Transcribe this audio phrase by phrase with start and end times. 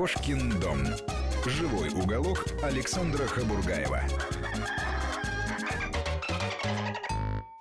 [0.00, 0.78] Кошкин дом.
[1.44, 4.02] Живой уголок Александра Хабургаева.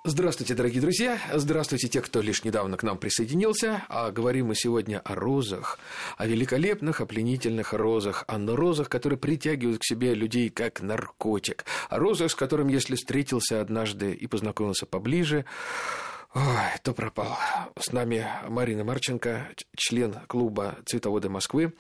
[0.06, 1.20] Здравствуйте, дорогие друзья!
[1.34, 3.84] Здравствуйте, те, кто лишь недавно к нам присоединился.
[3.90, 5.80] А говорим мы сегодня о розах,
[6.18, 12.00] о великолепных, о пленительных розах, о розах, которые притягивают к себе людей как наркотик, о
[12.00, 15.44] розах, с которым, если встретился однажды и познакомился поближе,
[16.36, 16.44] Ой,
[16.84, 17.38] то пропал.
[17.80, 21.74] С нами Марина Марченко, член клуба «Цветоводы Москвы»,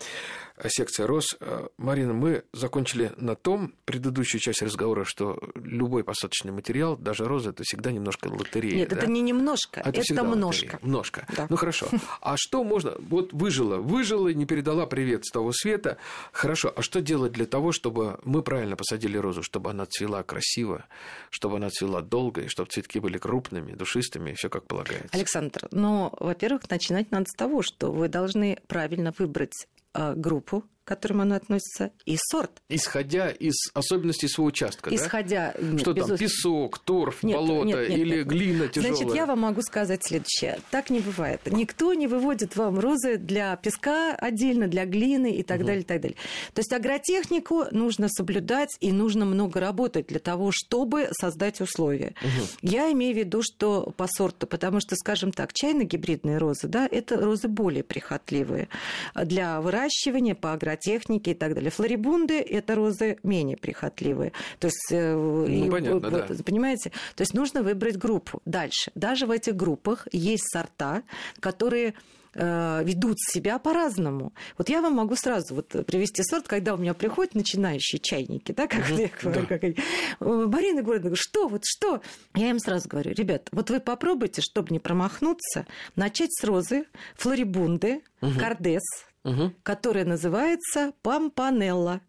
[0.67, 1.38] секция РОС.
[1.77, 7.63] Марина, мы закончили на том, предыдущую часть разговора, что любой посадочный материал, даже роза, это
[7.63, 8.76] всегда немножко лотерея.
[8.76, 8.98] Нет, да?
[8.98, 10.66] это не немножко, это, всегда множко.
[10.66, 10.79] лотерея.
[10.81, 11.27] Множко.
[11.35, 11.48] Да.
[11.49, 11.88] Ну хорошо.
[12.20, 12.95] А что можно...
[12.98, 15.98] Вот выжила, выжила, не передала привет с того света.
[16.31, 20.85] Хорошо, а что делать для того, чтобы мы правильно посадили розу, чтобы она цвела красиво,
[21.29, 25.09] чтобы она цвела долго, и чтобы цветки были крупными, душистыми, все как полагается?
[25.11, 30.99] Александр, ну, во-первых, начинать надо с того, что вы должны правильно выбрать э, группу, к
[30.99, 32.63] которым она относится, и сорт.
[32.68, 34.95] Исходя из особенностей своего участка, да?
[34.95, 35.54] Исходя...
[35.62, 38.27] нет, Что там, песок, торф, Нет, болото нет, нет, или нет.
[38.27, 38.95] глина тяжелая?
[38.95, 40.60] Значит, я вам могу сказать следующее.
[40.71, 41.41] Так не бывает.
[41.45, 46.01] Никто не выводит вам розы для песка отдельно, для глины и так далее, и так
[46.01, 46.17] далее.
[46.55, 52.15] То есть агротехнику нужно соблюдать и нужно много работать для того, чтобы создать условия.
[52.63, 57.17] Я имею в виду, что по сорту, потому что, скажем так, чайно-гибридные розы, да, это
[57.17, 58.70] розы более прихотливые
[59.13, 61.72] для выращивания по агротехнике и так далее.
[61.72, 64.31] Флорибунды– это розы менее прихотливые.
[64.59, 66.44] То есть, э, и понятно, вот, да.
[66.44, 66.91] Понимаете?
[67.16, 68.41] То есть нужно выбрать группу.
[68.46, 68.91] Дальше.
[68.96, 71.03] Даже в этих группах есть сорта,
[71.40, 71.94] которые
[72.34, 74.34] э, ведут себя по-разному.
[74.57, 78.68] Вот я вам могу сразу вот привести сорт, когда у меня приходят начинающие чайники, да,
[78.68, 79.75] как я говорю, как они.
[80.19, 82.02] Э, Марина говорит, что, вот что?
[82.35, 85.66] Я им сразу говорю, ребят, вот вы попробуйте, чтобы не промахнуться,
[85.96, 86.85] начать с розы,
[87.16, 88.84] флорибунды, кардес,
[89.23, 89.56] Мгм.
[89.63, 92.01] которая называется пампанелла.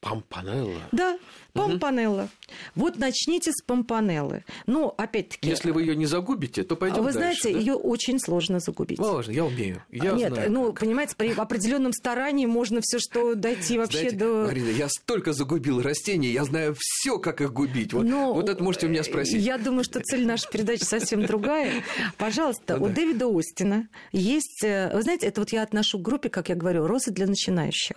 [0.00, 0.82] Пампанелла.
[0.92, 1.18] Да,
[1.52, 2.28] помпанелла.
[2.74, 4.44] Вот начните с помпанеллы.
[4.66, 5.48] Ну, опять-таки...
[5.48, 7.58] Если вы ее не загубите, то пойдем а вы дальше, знаете, да?
[7.58, 8.98] ее очень сложно загубить.
[8.98, 9.82] Важно, я умею.
[9.90, 10.52] Я Нет, знаю.
[10.52, 14.44] ну, понимаете, при определенном старании можно все что дойти вообще Знаете, до...
[14.46, 17.92] Марина, я столько загубил растений, я знаю все, как их губить.
[17.92, 19.36] Вот, Но, вот это можете у меня спросить.
[19.36, 21.82] Ну, Я думаю, что цель нашей передачи совсем другая.
[22.16, 22.94] Пожалуйста, Ну у да.
[22.94, 24.62] Дэвида Остина есть...
[24.64, 27.96] э, Вы знаете, это вот я отношу к группе, как я говорю, розы для начинающих.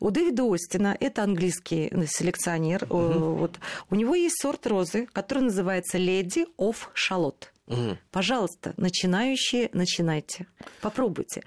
[0.00, 2.06] У Дэвида Остина, это английский э,
[2.62, 3.58] селекционер, э, вот,
[3.90, 7.48] у него есть сорт розы, который называется Lady of Charlotte.
[7.72, 7.98] Мгм.
[8.10, 10.46] Пожалуйста, начинающие, начинайте.
[10.80, 11.42] Попробуйте.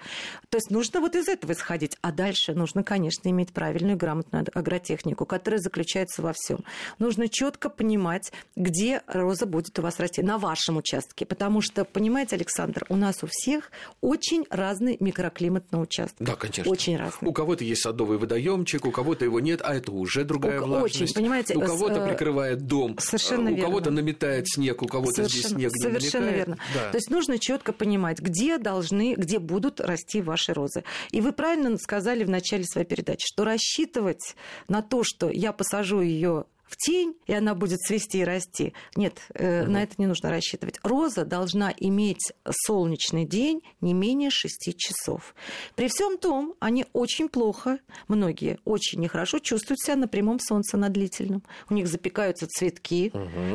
[0.48, 1.96] То есть нужно вот из этого исходить.
[2.02, 6.60] А дальше нужно, конечно, иметь правильную грамотную агротехнику, которая заключается во всем.
[6.98, 11.26] Нужно четко понимать, где роза будет у вас расти, на вашем участке.
[11.26, 13.70] Потому что, понимаете, Александр, у нас у всех
[14.00, 16.16] очень разный микроклимат на участке.
[16.24, 16.70] Да, конечно.
[16.70, 17.28] Очень разный.
[17.28, 21.02] У кого-то есть садовый водоемчик, у кого-то его нет, а это уже другая У- влажность.
[21.02, 25.46] очень, понимаете, у кого-то э, прикрывает дом, совершенно у кого-то наметает снег, у кого-то здесь
[25.46, 26.48] снег не совершенно намекает.
[26.48, 26.62] верно.
[26.74, 26.90] Да.
[26.90, 30.84] То есть нужно четко понимать, где должны, где будут расти ваши розы.
[31.10, 34.36] И вы правильно сказали в начале своей передачи, что рассчитывать
[34.68, 38.72] на то, что я посажу ее в тень, и она будет цвести и расти.
[38.96, 40.78] Нет, э, на это не нужно рассчитывать.
[40.82, 42.32] Роза должна иметь
[42.66, 45.34] солнечный день не менее 6 часов.
[45.74, 47.78] При всем том, они очень плохо,
[48.08, 51.42] многие очень нехорошо чувствуют себя на прямом солнце, на длительном.
[51.70, 53.12] У них запекаются цветки,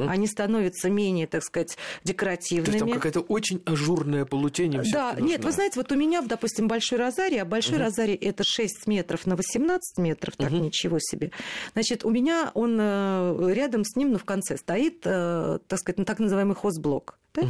[0.08, 2.74] они становятся менее, так сказать, То декоративными.
[2.74, 4.82] есть там какая-то очень ажурная полутень.
[4.92, 8.88] Да, нет, вы знаете, вот у меня, допустим, большой розарий, а большой розарий это 6
[8.88, 11.32] метров на 18 метров, так ничего себе.
[11.74, 13.01] Значит, у меня он э,
[13.54, 17.18] рядом с ним, ну, в конце стоит, э, так сказать, ну, так называемый хозблок.
[17.34, 17.44] да?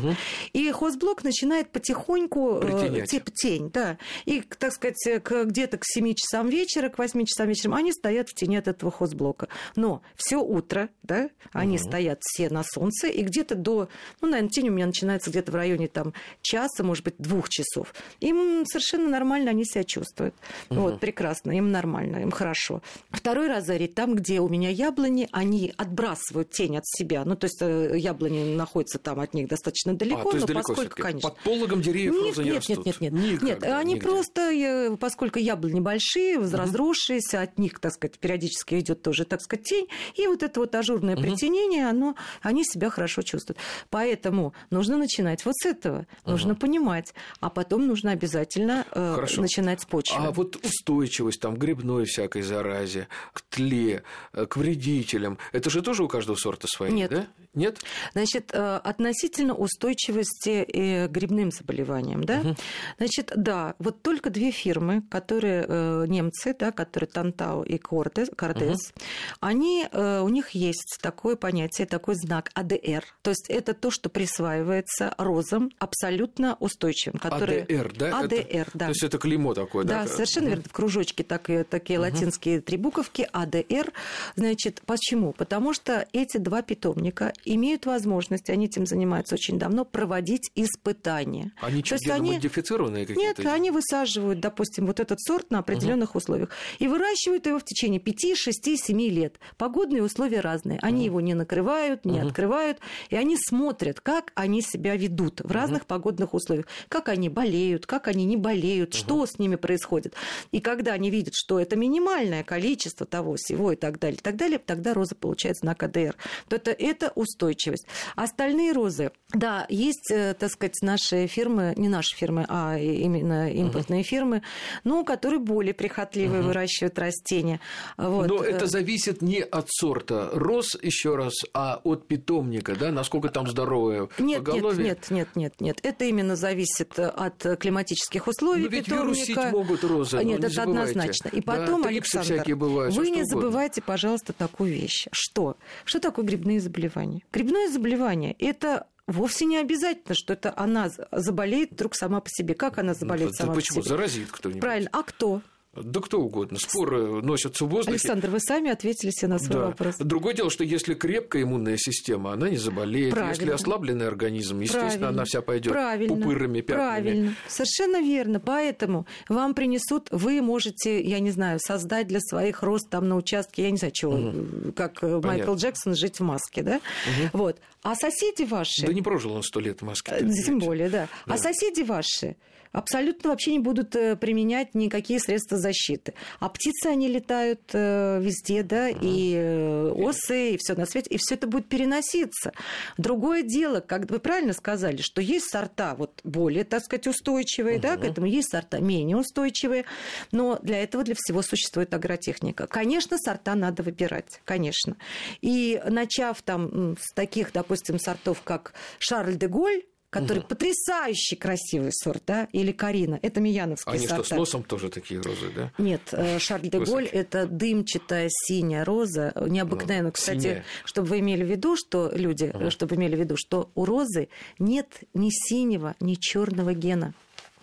[0.54, 3.10] И хозблок начинает потихоньку э, Притенять.
[3.10, 3.98] типа тень, да.
[4.26, 8.30] И, так сказать, к- где-то к 7 часам вечера, к 8 часам вечера они стоят
[8.30, 9.48] в тени от этого хозблока.
[9.76, 13.90] Но все утро, да, они стоят все на солнце, и где-то до,
[14.22, 17.94] ну, наверное, тень у меня начинается где-то в районе там часа, может быть, двух часов.
[18.20, 20.36] Им совершенно нормально они себя чувствуют.
[20.70, 22.84] Вот, прекрасно, им нормально, им хорошо.
[23.10, 27.26] Второй розарий, там, где у меня яблони, они отбрасывают тень от себя.
[27.26, 31.02] Ну, то есть э, яблони находятся там от них достаточно далеко, А, но далеко поскольку,
[31.02, 31.30] конечно...
[31.30, 32.86] Под пологом деревьев Нет, розы не нет, нет, растут.
[32.86, 33.42] нет, нет, нет.
[33.42, 34.08] Никогда, Они нигде.
[34.08, 39.66] просто, э, поскольку яблони большие, разросшиеся, от них, так сказать, периодически идет тоже, так сказать,
[39.66, 43.60] тень, и вот это вот ажурное притенение, оно, они себя хорошо чувствуют.
[43.90, 49.86] Поэтому нужно начинать вот с этого, нужно понимать, а потом нужно обязательно э, начинать с
[49.86, 50.18] почвы.
[50.20, 54.04] А вот устойчивость там грибной всякой заразе, к тле,
[54.34, 57.12] э, к вредителям, это же тоже у каждого сорта свои, Нет.
[57.12, 57.28] да?
[57.54, 57.80] Нет?
[58.14, 62.24] Значит, э, относительно устойчивости и грибным заболеваниям.
[62.24, 62.40] Да?
[62.40, 62.56] Угу.
[62.98, 68.92] Значит, да, вот только две фирмы, которые э, немцы, да, которые Тантау и Кортес, Кортес
[68.92, 69.04] угу.
[69.42, 73.04] они, э, у них есть такое понятие, такой знак АДР.
[73.22, 77.20] То есть это то, что присваивается розам абсолютно устойчивым.
[77.20, 77.64] Которые...
[77.64, 78.20] АДР, да?
[78.20, 78.86] АДР, это, да.
[78.86, 80.04] То есть это клеймо такое, да?
[80.04, 80.56] Да, совершенно угу.
[80.56, 80.64] верно.
[80.70, 82.06] В кружочке так, такие угу.
[82.06, 83.92] латинские три буковки АДР.
[84.36, 85.21] Значит, почему?
[85.38, 91.52] Потому что эти два питомника имеют возможность, они этим занимаются очень давно, проводить испытания.
[91.62, 91.98] Они что,
[92.34, 93.42] модифицированные какие-то?
[93.42, 96.20] Нет, они высаживают, допустим, вот этот сорт на определенных угу.
[96.20, 99.40] условиях и выращивают его в течение 5, 6, 7 лет.
[99.58, 100.80] Погодные условия разные.
[100.82, 101.06] Они угу.
[101.06, 102.28] его не накрывают, не угу.
[102.28, 102.80] открывают,
[103.10, 105.88] и они смотрят, как они себя ведут в разных угу.
[105.88, 108.98] погодных условиях, как они болеют, как они не болеют, угу.
[108.98, 110.16] что с ними происходит.
[110.52, 114.36] И когда они видят, что это минимальное количество того, всего и так далее, и так
[114.36, 116.16] далее, тогда роза получает знак АДР.
[116.48, 117.88] То это, это устойчивость.
[118.16, 124.02] Остальные розы, да, есть, э, так сказать, наши фирмы, не наши фирмы, а именно импортные
[124.02, 124.06] uh-huh.
[124.06, 124.42] фирмы,
[124.84, 126.48] ну, которые более прихотливые uh-huh.
[126.48, 127.60] выращивают растения.
[127.98, 128.28] Вот.
[128.28, 133.48] Но это зависит не от сорта роз, еще раз, а от питомника, да, насколько там
[133.48, 134.84] здоровое нет, поголовье?
[134.84, 135.80] Нет, нет, нет, нет, нет.
[135.84, 139.50] Это именно зависит от климатических условий Но ведь питомника.
[139.52, 140.92] могут розы, Нет, не это забывайте.
[140.92, 141.30] однозначно.
[141.30, 143.42] И потом, да, Александр, бывают, вы не угодно.
[143.42, 145.01] забывайте, пожалуйста, такую вещь.
[145.12, 145.58] Что?
[145.86, 147.24] Что такое грибные заболевания?
[147.32, 152.54] Грибное заболевание– это Вовсе не обязательно, что это она заболеет вдруг сама по себе.
[152.54, 153.80] Как она заболеет ну, сама почему?
[153.80, 153.90] по себе?
[153.90, 154.62] Заразит кто-нибудь.
[154.62, 154.90] Правильно.
[154.94, 155.42] А кто?
[155.74, 156.60] Да кто угодно.
[156.60, 157.92] Споры носятся в воздухе.
[157.96, 159.66] Александр, вы сами ответили себе на свой да.
[159.68, 159.96] вопрос.
[160.00, 163.14] Другое дело, что если крепкая иммунная система, она не заболеет.
[163.14, 163.34] Правильно.
[163.34, 165.10] Если ослабленный организм, естественно, Правильно.
[165.10, 166.14] она вся пойдет Правильно.
[166.14, 166.90] пупырами, пятнами.
[166.90, 167.36] Правильно.
[167.48, 168.42] Совершенно верно.
[168.42, 173.64] Поэтому вам принесут, вы можете, я не знаю, создать для своих рост там на участке,
[173.64, 174.74] я не знаю, чего, угу.
[174.76, 175.28] как Понятно.
[175.28, 176.76] Майкл Джексон жить в маске, да?
[176.76, 177.30] Угу.
[177.44, 177.58] Вот.
[177.84, 178.86] А соседи ваши...
[178.86, 180.28] Да не прожил он сто лет в маске.
[180.46, 181.08] Тем более, да.
[181.26, 181.34] да.
[181.34, 182.36] А соседи ваши
[182.72, 186.14] абсолютно вообще не будут э, применять никакие средства защиты.
[186.40, 191.18] А птицы, они летают э, везде, да, и э, осы, и все на свете, и
[191.18, 192.54] все это будет переноситься.
[192.98, 197.82] Другое дело, как вы правильно сказали, что есть сорта вот более, так сказать, устойчивые, uh-huh.
[197.82, 199.86] да, к этому есть сорта менее устойчивые,
[200.32, 202.68] но для этого для всего существует агротехника.
[202.68, 204.96] Конечно, сорта надо выбирать, конечно.
[205.42, 210.48] И начав там с таких, допустим, сортов, как Шарль де Голь, который угу.
[210.50, 213.18] потрясающе красивый сорт, да, или Карина.
[213.22, 214.26] Это Мияновские Они сорта.
[214.26, 215.72] что, с носом тоже такие розы, да?
[215.78, 220.08] Нет, э, Шарль де Голь– это дымчатая синяя роза, необыкновенно.
[220.08, 220.66] Ну, Кстати, синяя.
[220.84, 222.70] чтобы вы имели в виду, что люди, угу.
[222.72, 224.28] чтобы имели в виду, что у розы
[224.60, 227.14] нет ни синего, ни черного гена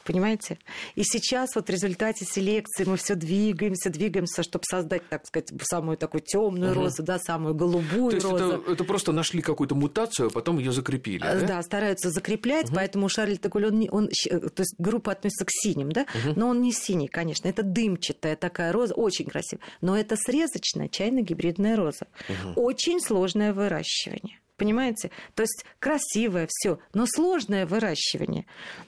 [0.08, 0.58] понимаете?
[0.94, 5.99] И сейчас вот в результате селекции мы все двигаемся, двигаемся, чтобы создать, так сказать, самую
[5.99, 6.81] такую темную угу.
[6.81, 8.52] розу, да, самую голубую То есть розу.
[8.52, 11.40] Это, это просто нашли какую-то мутацию, а потом ее закрепили, да?
[11.46, 12.76] Да, стараются закреплять, угу.
[12.76, 16.32] поэтому Шарль Теголь, он, он, то есть группа относится к синим, да, угу.
[16.40, 21.76] но он не синий, конечно, это дымчатая такая роза, очень красивая, но это срезочная чайно-гибридная
[21.76, 22.62] роза, угу.
[22.62, 24.38] очень сложное выращивание.
[24.58, 25.10] Понимаете?
[25.34, 28.44] То есть красивое все, но сложное выращивание.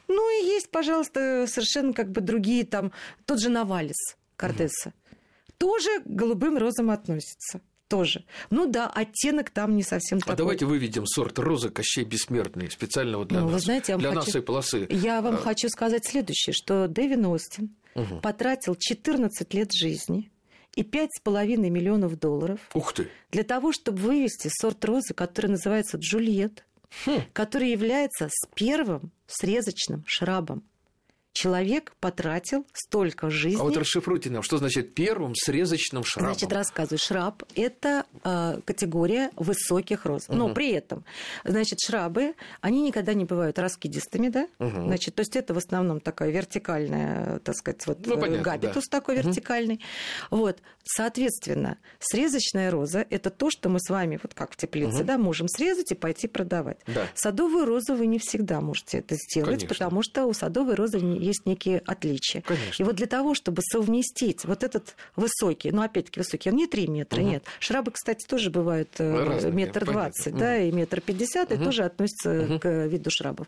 [0.09, 2.93] Ну и есть, пожалуйста, совершенно как бы другие там,
[3.25, 4.89] тот же Навалис Кардеса.
[4.89, 4.95] Угу.
[5.59, 8.25] Тоже к голубым розам относится тоже.
[8.51, 10.35] Ну да, оттенок там не совсем а такой.
[10.35, 13.55] А давайте выведем сорт розы Кощей Бессмертный специально вот для ну, нас.
[13.55, 14.21] Вы знаете, я для хочу...
[14.21, 14.87] нашей полосы.
[14.91, 15.39] Я вам а...
[15.39, 18.21] хочу сказать следующее, что Дэвин Остин угу.
[18.21, 20.31] потратил 14 лет жизни
[20.81, 23.09] и 5,5 миллионов долларов Ух ты.
[23.31, 26.65] для того, чтобы вывести сорт розы, который называется Джульет,
[27.05, 27.21] хм.
[27.35, 30.63] который является с первым срезочным шрабом
[31.33, 33.61] человек потратил столько жизни.
[33.61, 36.33] А вот расшифруйте нам, что значит первым срезочным шрабом?
[36.33, 36.99] Значит, рассказываю.
[36.99, 40.29] Шраб– это э, категория высоких роз.
[40.29, 40.37] Угу.
[40.37, 41.05] Но при этом,
[41.45, 44.49] значит, шрабы, они никогда не бывают раскидистыми, да?
[44.59, 44.83] Угу.
[44.83, 48.99] Значит, то есть это в основном такая вертикальная, так сказать, вот ну, понятно, габитус да.
[48.99, 49.81] такой вертикальный.
[50.31, 50.41] Угу.
[50.41, 55.05] Вот, соответственно, срезочная роза– это то, что мы с вами, вот как в теплице, угу.
[55.05, 56.79] да, можем срезать и пойти продавать.
[56.87, 57.07] Да.
[57.15, 59.69] Садовую розу вы не всегда можете это сделать, Конечно.
[59.69, 62.43] потому что у садовой розы есть некие отличия.
[62.43, 62.83] Конечно.
[62.83, 66.87] И вот для того, чтобы совместить вот этот высокий, ну, опять-таки высокий, он не 3
[66.89, 67.31] метра, угу.
[67.31, 67.45] нет.
[67.59, 70.65] Шрабы, кстати, тоже бывают э, Разные, метр двадцать, да, угу.
[70.65, 71.61] и метр пятьдесят, угу.
[71.61, 72.59] и тоже относятся угу.
[72.59, 73.47] к виду шрабов.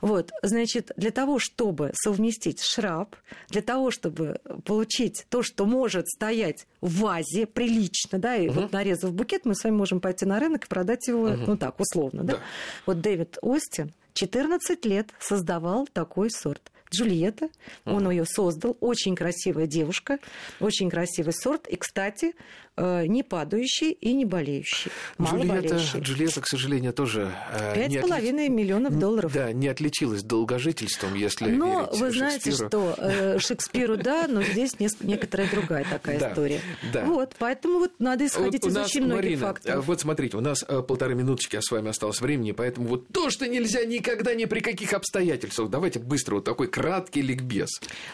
[0.00, 3.16] Вот, значит, для того, чтобы совместить шраб,
[3.48, 8.60] для того, чтобы получить то, что может стоять в вазе прилично, да, и угу.
[8.60, 11.42] вот нарезав букет, мы с вами можем пойти на рынок и продать его, угу.
[11.46, 12.34] ну так, условно, да.
[12.34, 12.40] да.
[12.86, 16.70] Вот Дэвид Остин 14 лет создавал такой сорт.
[16.92, 17.48] Джульетта.
[17.84, 18.76] Он ее создал.
[18.80, 20.18] Очень красивая девушка,
[20.58, 21.66] очень красивый сорт.
[21.68, 22.34] И, кстати,
[22.76, 24.90] э, не падающий и не болеющий.
[25.20, 27.32] Джульетта, Джульетта, к сожалению, тоже...
[27.52, 29.32] Э, Пять с половиной миллионов долларов.
[29.32, 35.48] Да, не отличилась долгожительством, если Но вы знаете, что э, Шекспиру, да, но здесь некоторая
[35.48, 36.60] другая такая история.
[37.04, 39.86] Вот, поэтому вот надо исходить из очень многих факторов.
[39.86, 43.46] Вот смотрите, у нас полторы минуточки, а с вами осталось времени, поэтому вот то, что
[43.46, 47.68] нельзя никогда ни при каких обстоятельствах, давайте быстро вот такой краткий ликбез.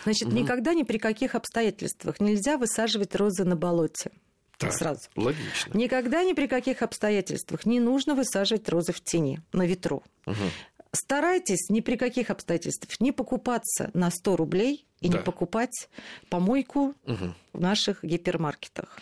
[0.04, 0.36] Значит, угу.
[0.36, 4.10] никогда ни при каких обстоятельствах нельзя высаживать розы на болоте.
[4.58, 5.02] Так, сразу.
[5.16, 5.76] Логично.
[5.76, 10.02] Никогда ни при каких обстоятельствах не нужно высаживать розы в тени, на ветру.
[10.26, 10.34] Угу.
[10.92, 15.18] Старайтесь ни при каких обстоятельствах не покупаться на 100 рублей и да.
[15.18, 15.88] не покупать
[16.28, 17.34] помойку угу.
[17.52, 18.98] в наших гипермаркетах.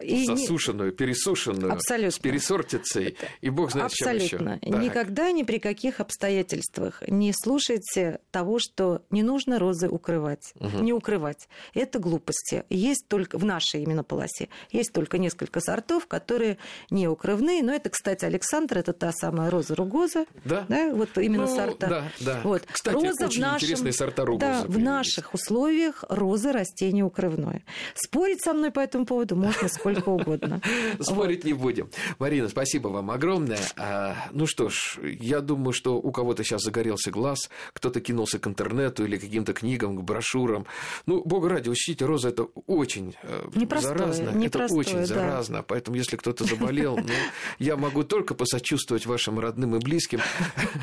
[0.00, 0.96] И Засушенную, не...
[0.96, 2.10] пересушенную, Абсолютно.
[2.10, 4.58] с пересортицей, и бог знает Абсолютно.
[4.58, 4.78] чем еще.
[4.78, 10.78] Никогда ни при каких обстоятельствах не слушайте того, что не нужно розы укрывать, угу.
[10.78, 11.48] не укрывать.
[11.74, 12.64] Это глупости.
[12.70, 16.56] Есть только в нашей именно полосе, есть только несколько сортов, которые
[16.90, 21.46] не укрывные, но это, кстати, Александр, это та самая роза ругоза, да, да вот именно
[21.46, 21.86] ну, сорта.
[21.86, 22.40] Да, да.
[22.44, 22.62] Вот.
[22.70, 23.56] Кстати, роза очень в нашем...
[23.56, 24.62] интересные сорта ругоза.
[24.62, 27.64] Да, в наших условиях роза растение укрывное.
[27.94, 30.60] Спорить со мной по этому поводу можно сколько угодно.
[31.00, 31.90] Спорить не будем.
[32.18, 33.60] Марина, спасибо вам огромное.
[33.76, 38.46] А, ну что ж, я думаю, что у кого-то сейчас загорелся глаз, кто-то кинулся к
[38.46, 40.66] интернету или каким-то книгам, к брошюрам.
[41.06, 44.30] Ну, бога ради, учтите, роза это очень э, непростое, заразно.
[44.30, 45.06] Непростое, это очень да.
[45.06, 45.62] заразно.
[45.62, 47.14] Поэтому, если кто-то заболел, ну,
[47.58, 50.20] я могу только посочувствовать вашим родным и близким.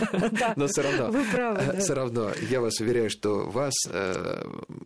[0.56, 1.24] Но все равно,
[1.80, 4.29] все равно, я вас уверяю, что вас э,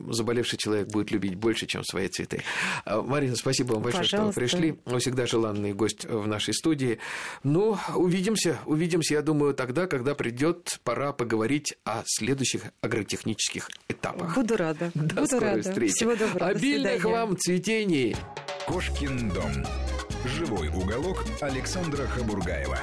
[0.10, 2.44] заболевший человек будет любить больше, чем свои цветы.
[2.86, 4.80] А, Марина, спасибо вам большое, что вы пришли.
[4.86, 7.00] Вы всегда желанный гость в нашей студии.
[7.44, 14.36] Ну, увидимся, увидимся, я думаю, тогда, когда придет пора поговорить о следующих агротехнических этапах.
[14.36, 14.92] Буду рада.
[14.94, 15.62] До Буду скорой рада.
[15.64, 15.94] встречи.
[15.94, 16.48] Всего доброго.
[16.48, 18.16] Обильных вам цветений.
[18.68, 19.52] Кошкин дом.
[20.26, 22.80] Живой уголок Александра Хабургаева.